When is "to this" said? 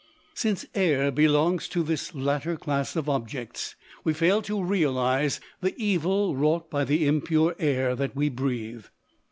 1.67-2.15